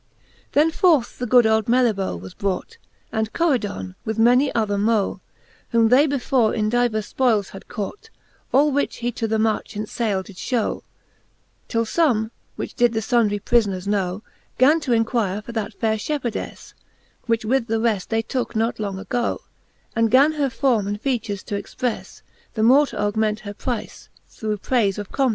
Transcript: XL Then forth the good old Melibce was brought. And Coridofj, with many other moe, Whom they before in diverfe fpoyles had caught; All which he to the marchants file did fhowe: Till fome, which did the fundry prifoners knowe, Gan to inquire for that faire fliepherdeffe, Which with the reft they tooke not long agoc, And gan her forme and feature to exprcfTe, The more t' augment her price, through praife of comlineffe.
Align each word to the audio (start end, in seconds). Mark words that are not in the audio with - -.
XL 0.01 0.45
Then 0.53 0.71
forth 0.71 1.19
the 1.19 1.27
good 1.27 1.45
old 1.45 1.65
Melibce 1.67 2.19
was 2.19 2.33
brought. 2.33 2.79
And 3.11 3.31
Coridofj, 3.33 3.93
with 4.03 4.17
many 4.17 4.51
other 4.55 4.75
moe, 4.79 5.21
Whom 5.69 5.89
they 5.89 6.07
before 6.07 6.55
in 6.55 6.71
diverfe 6.71 7.13
fpoyles 7.13 7.49
had 7.49 7.67
caught; 7.67 8.09
All 8.51 8.71
which 8.71 8.95
he 8.95 9.11
to 9.11 9.27
the 9.27 9.37
marchants 9.37 9.95
file 9.95 10.23
did 10.23 10.37
fhowe: 10.37 10.81
Till 11.67 11.85
fome, 11.85 12.31
which 12.55 12.73
did 12.73 12.93
the 12.93 13.01
fundry 13.03 13.37
prifoners 13.39 13.85
knowe, 13.85 14.23
Gan 14.57 14.79
to 14.79 14.91
inquire 14.91 15.39
for 15.43 15.51
that 15.51 15.75
faire 15.75 15.97
fliepherdeffe, 15.97 16.73
Which 17.27 17.45
with 17.45 17.67
the 17.67 17.79
reft 17.79 18.09
they 18.09 18.23
tooke 18.23 18.55
not 18.55 18.79
long 18.79 18.97
agoc, 18.97 19.37
And 19.95 20.09
gan 20.09 20.31
her 20.31 20.49
forme 20.49 20.87
and 20.87 20.99
feature 20.99 21.37
to 21.37 21.61
exprcfTe, 21.61 22.23
The 22.55 22.63
more 22.63 22.87
t' 22.87 22.97
augment 22.97 23.41
her 23.41 23.53
price, 23.53 24.09
through 24.27 24.57
praife 24.57 24.97
of 24.97 25.11
comlineffe. 25.11 25.29